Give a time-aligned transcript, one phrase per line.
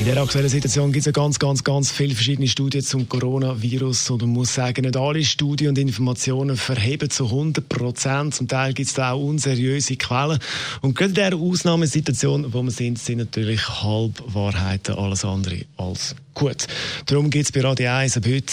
[0.00, 4.08] in der aktuellen Situation gibt es ja ganz, ganz, ganz viele verschiedene Studien zum Coronavirus
[4.10, 8.34] und man muss sagen, nicht alle Studien und Informationen verheben zu 100 Prozent.
[8.34, 10.38] Zum Teil gibt es da auch unseriöse Quellen.
[10.80, 16.66] Und gerade in dieser Ausnahmesituation, wo wir sind, sind natürlich Halbwahrheiten alles andere als gut.
[17.06, 18.52] Darum gibt es bei Radio 1 ab heute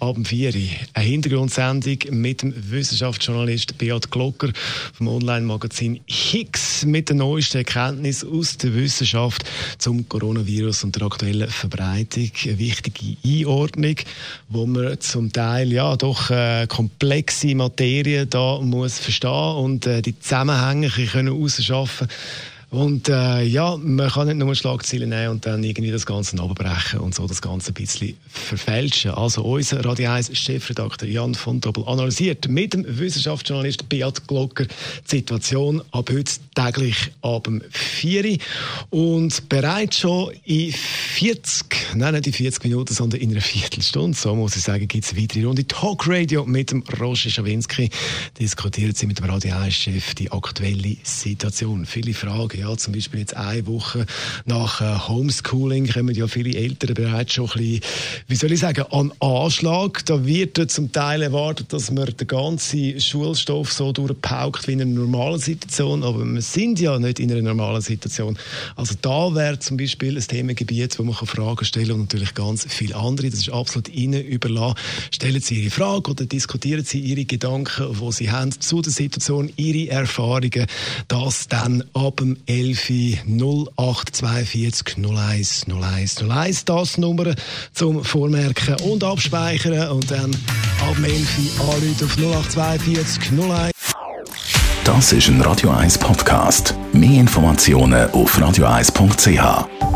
[0.00, 0.52] Abend 4
[0.94, 4.50] eine Hintergrundsendung mit dem Wissenschaftsjournalist Beat Glocker
[4.92, 9.44] vom Online-Magazin Higgs mit den neuesten Erkenntnissen aus der Wissenschaft
[9.78, 12.30] zum Coronavirus und der aktuellen Verbreitung.
[12.44, 13.96] Eine wichtige Einordnung,
[14.48, 20.18] wo man zum Teil ja doch äh, komplexe Materie da muss verstehen und äh, die
[20.18, 22.08] Zusammenhänge können herausschaffen
[22.76, 27.00] und äh, ja, man kann nicht nur Schlagzeilen nehmen und dann irgendwie das Ganze abbrechen
[27.00, 29.12] und so das Ganze ein bisschen verfälschen.
[29.12, 35.16] Also unser Radio 1 Chefredakteur Jan von Doppel analysiert mit dem Wissenschaftsjournalist Beat Glocker die
[35.16, 38.36] Situation ab heute täglich ab dem 4
[38.90, 40.74] und bereits schon in
[41.16, 45.02] 40, nein, nicht in 40 Minuten, sondern in einer Viertelstunde, so muss ich sagen, gibt
[45.02, 47.88] es weitere Runde Talkradio mit dem Roger Schawinski.
[48.38, 51.86] Diskutieren Sie mit dem Radio 1-Chef die aktuelle Situation.
[51.86, 54.04] Viele Fragen, ja, zum Beispiel jetzt eine Woche
[54.44, 57.80] nach äh, Homeschooling kommen ja viele Eltern bereits schon ein bisschen,
[58.28, 60.04] wie soll ich sagen, an Anschlag.
[60.04, 64.90] Da wird zum Teil erwartet, dass man den ganzen Schulstoff so durchpaukt wie in einer
[64.90, 68.36] normalen Situation, aber wir sind ja nicht in einer normalen Situation.
[68.74, 72.66] Also da wäre zum Beispiel ein Themengebiet, wo man Fragen stellen kann und natürlich ganz
[72.68, 73.30] viele andere.
[73.30, 74.76] Das ist absolut Ihnen überlassen.
[75.10, 79.52] Stellen Sie Ihre Frage oder diskutieren Sie Ihre Gedanken, die Sie haben zu der Situation,
[79.56, 80.66] Ihre Erfahrungen.
[81.08, 86.64] Das dann ab dem 11 0842 01 01 01.
[86.64, 87.34] Das Nummer
[87.72, 90.34] zum Vormerken und Abspeichern und dann
[90.80, 93.72] ab dem 11 anrufen auf 0842 01.
[94.84, 96.74] Das ist ein Radio 1 Podcast.
[96.92, 99.95] Mehr Informationen auf radio1.ch.